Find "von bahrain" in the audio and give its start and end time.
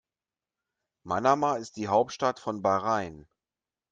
2.39-3.27